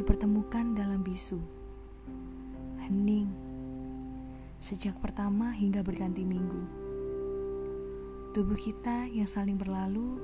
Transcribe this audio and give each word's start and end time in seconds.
dipertemukan 0.00 0.78
dalam 0.78 1.02
bisu. 1.02 1.42
Hening. 2.86 3.28
Sejak 4.62 4.96
pertama 5.02 5.50
hingga 5.50 5.82
berganti 5.82 6.22
minggu. 6.22 6.62
Tubuh 8.30 8.54
kita 8.54 9.10
yang 9.10 9.26
saling 9.26 9.58
berlalu, 9.58 10.22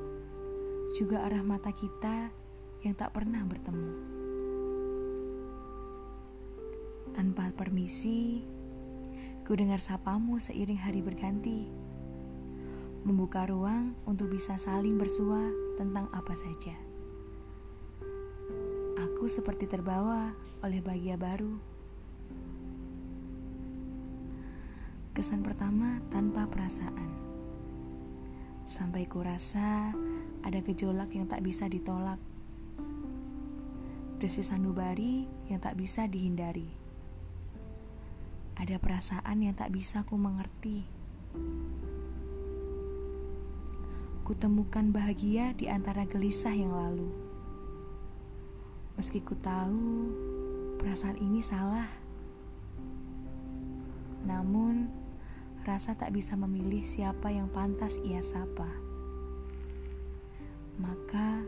juga 0.95 1.27
arah 1.27 1.43
mata 1.43 1.75
kita 1.75 2.31
yang 2.87 2.95
tak 2.95 3.11
pernah 3.11 3.43
bertemu. 3.43 3.93
Tanpa 7.11 7.51
permisi, 7.51 8.47
ku 9.43 9.59
dengar 9.59 9.83
sapamu 9.83 10.39
seiring 10.39 10.79
hari 10.79 11.03
berganti. 11.03 11.67
Membuka 13.03 13.45
ruang 13.51 13.99
untuk 14.07 14.31
bisa 14.31 14.55
saling 14.55 14.95
bersua 14.95 15.51
tentang 15.75 16.07
apa 16.15 16.35
saja. 16.39 16.86
Aku 19.17 19.33
seperti 19.33 19.65
terbawa 19.65 20.37
oleh 20.61 20.85
bahagia 20.85 21.17
baru. 21.17 21.57
Kesan 25.17 25.41
pertama 25.41 26.05
tanpa 26.13 26.45
perasaan. 26.45 27.17
Sampai 28.69 29.09
kurasa 29.09 29.97
ada 30.45 30.61
gejolak 30.61 31.17
yang 31.17 31.33
tak 31.33 31.41
bisa 31.41 31.65
ditolak. 31.65 32.21
Desis 34.21 34.53
sanubari 34.53 35.25
yang 35.49 35.65
tak 35.65 35.81
bisa 35.81 36.05
dihindari. 36.05 36.69
Ada 38.61 38.77
perasaan 38.77 39.41
yang 39.41 39.57
tak 39.57 39.73
bisa 39.73 40.05
ku 40.05 40.21
mengerti. 40.21 40.85
Kutemukan 44.29 44.93
bahagia 44.93 45.57
di 45.57 45.73
antara 45.73 46.05
gelisah 46.05 46.53
yang 46.53 46.77
lalu. 46.77 47.26
Meski 48.97 49.21
ku 49.21 49.37
tahu 49.37 50.09
perasaan 50.81 51.21
ini 51.21 51.45
salah, 51.45 51.85
namun 54.25 54.89
rasa 55.69 55.93
tak 56.01 56.17
bisa 56.17 56.33
memilih 56.33 56.81
siapa 56.81 57.29
yang 57.29 57.53
pantas 57.53 58.01
ia 58.01 58.25
sapa. 58.25 58.73
Maka 60.81 61.45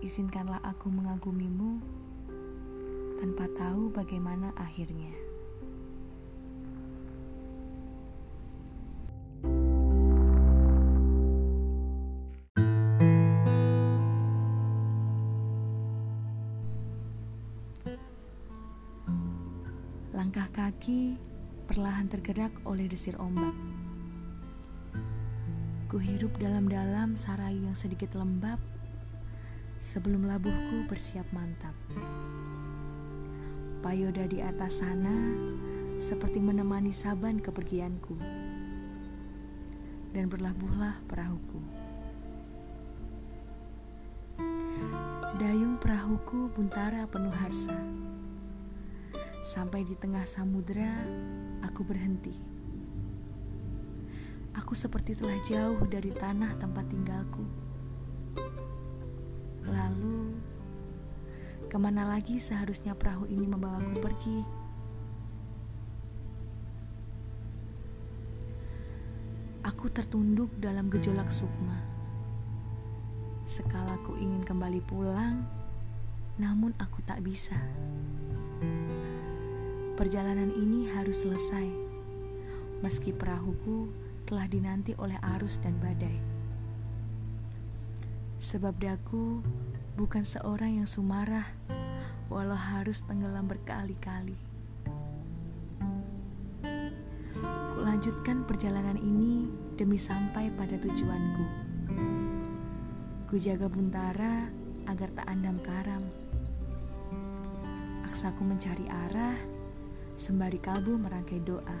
izinkanlah 0.00 0.64
aku 0.64 0.88
mengagumimu 0.88 1.76
tanpa 3.20 3.52
tahu 3.52 3.92
bagaimana 3.92 4.56
akhirnya. 4.56 5.25
Langkah 20.16 20.48
kaki 20.48 21.20
perlahan 21.68 22.08
tergerak 22.08 22.48
oleh 22.64 22.88
desir 22.88 23.20
ombak. 23.20 23.52
Ku 25.92 26.00
hirup 26.00 26.32
dalam-dalam 26.40 27.20
sarayu 27.20 27.68
yang 27.68 27.76
sedikit 27.76 28.16
lembab 28.16 28.56
sebelum 29.76 30.24
labuhku 30.24 30.88
bersiap 30.88 31.28
mantap. 31.36 31.76
Payoda 33.84 34.24
di 34.24 34.40
atas 34.40 34.80
sana 34.80 35.36
seperti 36.00 36.40
menemani 36.40 36.96
saban 36.96 37.36
kepergianku. 37.36 38.16
Dan 40.16 40.32
berlabuhlah 40.32 40.96
perahuku. 41.12 41.60
Dayung 45.36 45.76
perahuku 45.76 46.48
buntara 46.56 47.04
penuh 47.04 47.36
harsa. 47.36 48.05
Sampai 49.56 49.88
di 49.88 49.96
tengah 49.96 50.28
samudera, 50.28 51.00
aku 51.64 51.80
berhenti. 51.80 52.36
Aku 54.52 54.76
seperti 54.76 55.16
telah 55.16 55.40
jauh 55.48 55.80
dari 55.88 56.12
tanah 56.12 56.60
tempat 56.60 56.84
tinggalku. 56.92 57.40
Lalu, 59.64 60.36
ke 61.72 61.76
mana 61.80 62.04
lagi 62.04 62.36
seharusnya 62.36 62.92
perahu 62.92 63.24
ini 63.32 63.48
membawaku 63.48 63.96
pergi? 63.96 64.38
Aku 69.64 69.88
tertunduk 69.88 70.52
dalam 70.60 70.92
gejolak 70.92 71.32
sukma. 71.32 71.80
Sekala 73.48 73.96
ku 74.04 74.20
ingin 74.20 74.44
kembali 74.44 74.84
pulang, 74.84 75.48
namun 76.36 76.76
aku 76.76 77.00
tak 77.08 77.24
bisa. 77.24 77.56
Perjalanan 79.96 80.52
ini 80.52 80.92
harus 80.92 81.24
selesai, 81.24 81.72
meski 82.84 83.16
perahuku 83.16 83.88
telah 84.28 84.44
dinanti 84.44 84.92
oleh 85.00 85.16
arus 85.40 85.56
dan 85.56 85.72
badai. 85.80 86.20
Sebab 88.36 88.76
daku 88.76 89.40
bukan 89.96 90.20
seorang 90.28 90.84
yang 90.84 90.84
sumarah, 90.84 91.48
walau 92.28 92.60
harus 92.60 93.00
tenggelam 93.08 93.48
berkali-kali. 93.48 94.36
Kulanjutkan 97.72 98.44
perjalanan 98.44 99.00
ini 99.00 99.48
demi 99.80 99.96
sampai 99.96 100.52
pada 100.52 100.76
tujuanku. 100.76 101.44
Ku 103.32 103.40
jaga 103.40 103.64
buntara 103.64 104.44
agar 104.92 105.08
tak 105.16 105.24
andam 105.24 105.56
karam. 105.64 106.04
Aksaku 108.04 108.44
mencari 108.44 108.84
arah 108.92 109.55
sembari 110.16 110.56
kalbu 110.56 110.96
merangkai 110.96 111.44
doa. 111.44 111.80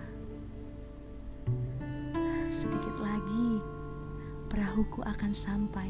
Sedikit 2.52 3.00
lagi, 3.00 3.60
perahuku 4.52 5.00
akan 5.00 5.32
sampai. 5.32 5.88